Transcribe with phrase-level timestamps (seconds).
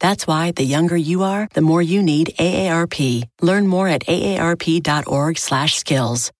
[0.00, 3.28] That's why the younger you are, the more you need AARP.
[3.40, 6.30] Learn more at aarp.org/skills.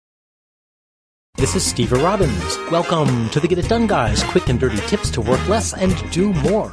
[1.37, 2.57] This is Steve Robbins.
[2.71, 5.93] Welcome to the Get It Done Guys, quick and dirty tips to work less and
[6.11, 6.71] do more.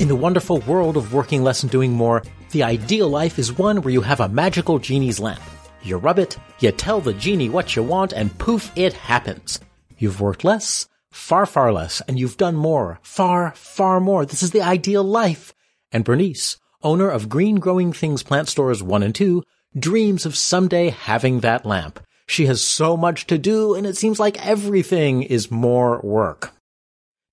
[0.00, 3.82] In the wonderful world of working less and doing more, the ideal life is one
[3.82, 5.40] where you have a magical genie's lamp.
[5.82, 9.60] You rub it, you tell the genie what you want, and poof, it happens.
[9.96, 14.24] You've worked less, far, far less, and you've done more, far, far more.
[14.24, 15.54] This is the ideal life.
[15.92, 19.42] And Bernice, owner of Green Growing Things plant stores 1 and 2,
[19.78, 22.00] dreams of someday having that lamp.
[22.26, 26.52] She has so much to do, and it seems like everything is more work.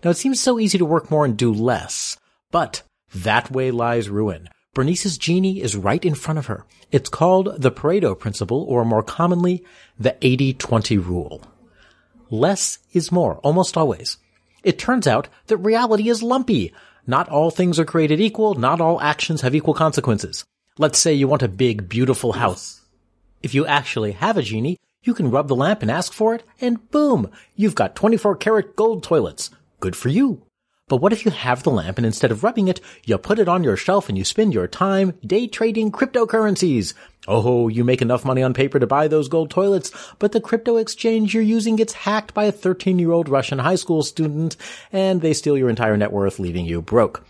[0.03, 2.17] Now, it seems so easy to work more and do less,
[2.51, 2.83] but
[3.13, 4.49] that way lies ruin.
[4.73, 6.65] Bernice's genie is right in front of her.
[6.91, 9.63] It's called the Pareto principle, or more commonly,
[9.99, 11.41] the 80-20 rule.
[12.29, 14.17] Less is more, almost always.
[14.63, 16.73] It turns out that reality is lumpy.
[17.05, 20.43] Not all things are created equal, not all actions have equal consequences.
[20.77, 22.81] Let's say you want a big, beautiful house.
[23.41, 26.43] If you actually have a genie, you can rub the lamp and ask for it,
[26.59, 29.49] and boom, you've got 24 karat gold toilets.
[29.79, 30.46] Good for you.
[30.89, 33.49] But what if you have the lamp and instead of rubbing it, you put it
[33.49, 36.93] on your shelf and you spend your time day trading cryptocurrencies?
[37.27, 40.77] Oh, you make enough money on paper to buy those gold toilets, but the crypto
[40.77, 44.55] exchange you're using gets hacked by a 13 year old Russian high school student
[44.93, 47.25] and they steal your entire net worth, leaving you broke.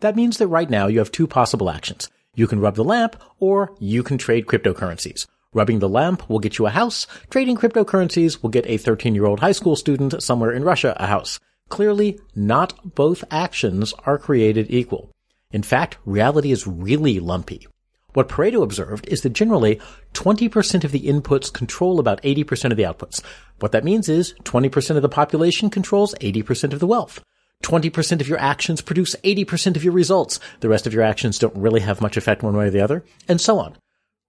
[0.00, 2.10] That means that right now you have two possible actions.
[2.34, 5.28] You can rub the lamp or you can trade cryptocurrencies.
[5.54, 7.06] Rubbing the lamp will get you a house.
[7.30, 11.06] Trading cryptocurrencies will get a 13 year old high school student somewhere in Russia a
[11.06, 11.38] house.
[11.68, 15.10] Clearly, not both actions are created equal.
[15.50, 17.66] In fact, reality is really lumpy.
[18.12, 19.78] What Pareto observed is that generally
[20.14, 23.22] 20% of the inputs control about 80% of the outputs.
[23.60, 27.22] What that means is 20% of the population controls 80% of the wealth.
[27.62, 30.40] 20% of your actions produce 80% of your results.
[30.60, 33.04] The rest of your actions don't really have much effect one way or the other,
[33.28, 33.76] and so on.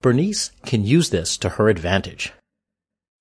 [0.01, 2.33] Bernice can use this to her advantage.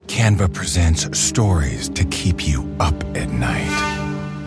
[0.07, 3.86] Canva presents stories to keep you up at night.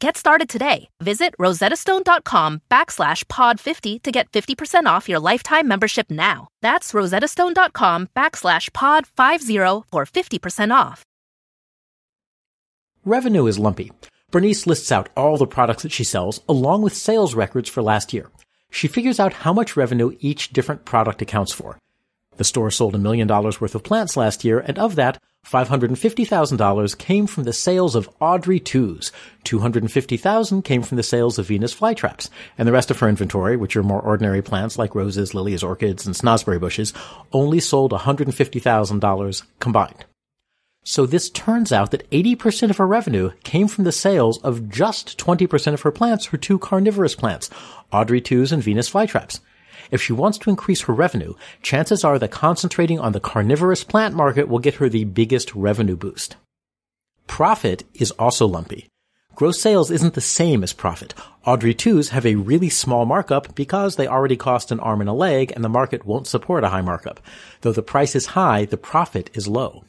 [0.00, 0.88] Get started today.
[1.02, 6.48] Visit rosettastone.com backslash pod50 to get 50% off your lifetime membership now.
[6.62, 11.04] That's rosettastone.com backslash pod50 for 50% off.
[13.04, 13.92] Revenue is lumpy.
[14.30, 18.14] Bernice lists out all the products that she sells along with sales records for last
[18.14, 18.30] year.
[18.70, 21.78] She figures out how much revenue each different product accounts for.
[22.36, 26.98] The store sold a million dollars worth of plants last year, and of that, $550,000
[26.98, 29.10] came from the sales of Audrey 2s.
[29.44, 32.28] 250,000 came from the sales of Venus flytraps.
[32.56, 36.06] And the rest of her inventory, which are more ordinary plants like roses, lilies, orchids,
[36.06, 36.92] and snosberry bushes,
[37.32, 40.04] only sold $150,000 combined.
[40.82, 45.18] So this turns out that 80% of her revenue came from the sales of just
[45.18, 47.50] 20% of her plants, her two carnivorous plants,
[47.92, 49.40] Audrey 2s and Venus flytraps.
[49.90, 54.14] If she wants to increase her revenue, chances are that concentrating on the carnivorous plant
[54.14, 56.36] market will get her the biggest revenue boost.
[57.26, 58.88] Profit is also lumpy.
[59.34, 61.14] Gross sales isn't the same as profit.
[61.46, 65.14] Audrey 2s have a really small markup because they already cost an arm and a
[65.14, 67.20] leg and the market won't support a high markup.
[67.62, 69.84] Though the price is high, the profit is low.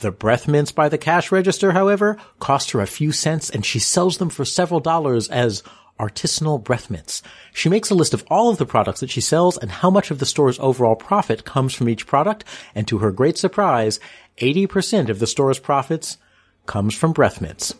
[0.00, 3.80] The breath mints by the cash register, however, cost her a few cents and she
[3.80, 5.64] sells them for several dollars as
[5.98, 7.22] artisanal breath mints.
[7.52, 10.10] She makes a list of all of the products that she sells and how much
[10.10, 12.44] of the store's overall profit comes from each product.
[12.74, 14.00] And to her great surprise,
[14.38, 16.18] 80% of the store's profits
[16.66, 17.74] comes from breath mints.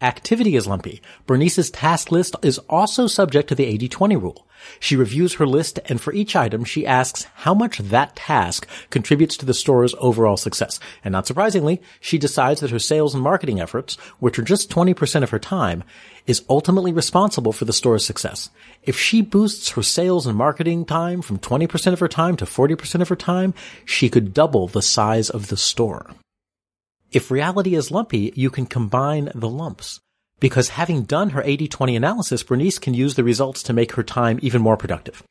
[0.00, 1.02] Activity is lumpy.
[1.26, 4.46] Bernice's task list is also subject to the 80-20 rule.
[4.78, 9.36] She reviews her list and for each item she asks how much that task contributes
[9.38, 10.78] to the store's overall success.
[11.02, 15.24] And not surprisingly, she decides that her sales and marketing efforts, which are just 20%
[15.24, 15.82] of her time,
[16.28, 18.50] is ultimately responsible for the store's success.
[18.84, 23.00] If she boosts her sales and marketing time from 20% of her time to 40%
[23.00, 23.52] of her time,
[23.84, 26.14] she could double the size of the store.
[27.10, 30.00] If reality is lumpy, you can combine the lumps.
[30.40, 34.38] Because having done her 80-20 analysis, Bernice can use the results to make her time
[34.42, 35.22] even more productive.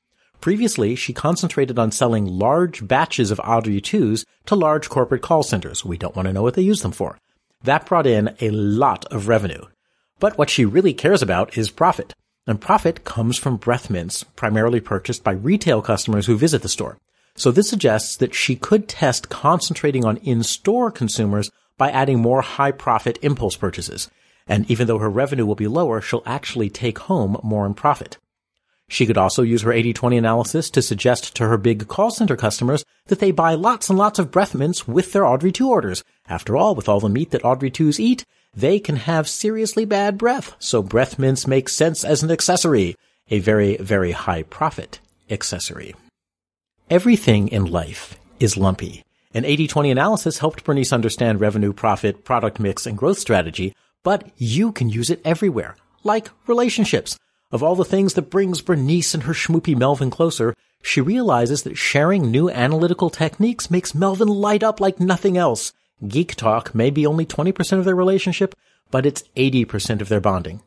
[0.42, 5.86] Previously, she concentrated on selling large batches of Audrey 2s to large corporate call centers.
[5.86, 7.20] We don't want to know what they use them for.
[7.64, 9.66] That brought in a lot of revenue.
[10.20, 12.16] But what she really cares about is profit.
[12.48, 16.98] And profit comes from breath mints, primarily purchased by retail customers who visit the store.
[17.36, 22.72] So this suggests that she could test concentrating on in-store consumers by adding more high
[22.72, 24.10] profit impulse purchases.
[24.48, 28.18] And even though her revenue will be lower, she'll actually take home more in profit.
[28.90, 32.86] She could also use her 80-20 analysis to suggest to her big call center customers
[33.08, 36.04] that they buy lots and lots of breath mints with their Audrey 2 orders.
[36.30, 38.24] After all, with all the meat that Audrey 2s eat,
[38.56, 42.96] they can have seriously bad breath, so breath mints make sense as an accessory,
[43.30, 45.00] a very, very high profit
[45.30, 45.94] accessory.
[46.90, 49.04] Everything in life is lumpy.
[49.38, 54.72] An 80-20 analysis helped Bernice understand revenue, profit, product mix, and growth strategy, but you
[54.72, 57.20] can use it everywhere, like relationships.
[57.52, 61.78] Of all the things that brings Bernice and her schmoopy Melvin closer, she realizes that
[61.78, 65.72] sharing new analytical techniques makes Melvin light up like nothing else.
[66.08, 68.56] Geek talk may be only 20% of their relationship,
[68.90, 70.64] but it's 80% of their bonding.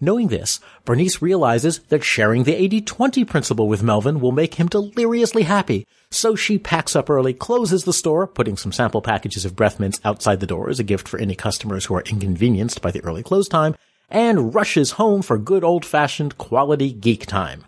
[0.00, 5.42] Knowing this, Bernice realizes that sharing the 80-20 principle with Melvin will make him deliriously
[5.42, 5.86] happy.
[6.10, 10.00] So she packs up early, closes the store, putting some sample packages of breath mints
[10.04, 13.24] outside the door as a gift for any customers who are inconvenienced by the early
[13.24, 13.74] close time,
[14.08, 17.64] and rushes home for good old-fashioned quality geek time.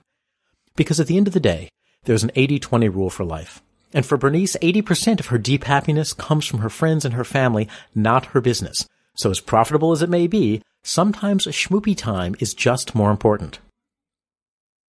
[0.77, 1.69] Because at the end of the day,
[2.05, 3.61] there's an 80-20 rule for life.
[3.93, 7.69] And for Bernice, 80% of her deep happiness comes from her friends and her family,
[7.93, 8.89] not her business.
[9.17, 13.59] So as profitable as it may be, sometimes a schmoopy time is just more important.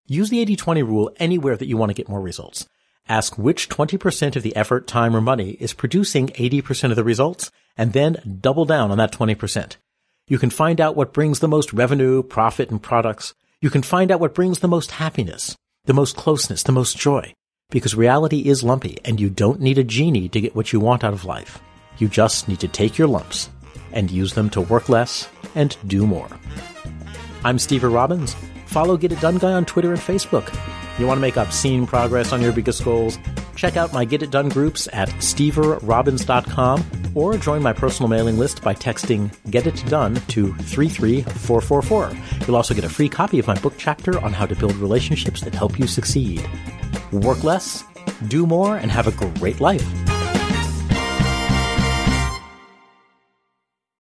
[0.08, 2.68] Use the 80-20 rule anywhere that you want to get more results.
[3.08, 7.52] Ask which 20% of the effort, time, or money is producing 80% of the results,
[7.78, 9.78] and then double down on that 20%.
[10.28, 13.34] You can find out what brings the most revenue, profit, and products.
[13.60, 15.56] You can find out what brings the most happiness,
[15.86, 17.33] the most closeness, the most joy.
[17.69, 21.04] Because reality is lumpy, and you don't need a genie to get what you want
[21.04, 21.60] out of life.
[21.98, 23.50] You just need to take your lumps
[23.94, 26.30] and use them to work less and do more.
[27.44, 28.36] I'm Steve Robbins.
[28.68, 30.48] Follow Get It Done Guy on Twitter and Facebook.
[30.98, 33.18] You want to make obscene progress on your biggest goals?
[33.56, 38.62] Check out my Get It Done groups at steverobbins.com or join my personal mailing list
[38.62, 42.12] by texting Get It Done to 33444.
[42.48, 45.42] You'll also get a free copy of my book chapter on how to build relationships
[45.42, 46.48] that help you succeed.
[47.12, 47.84] Work less,
[48.28, 49.86] do more, and have a great life.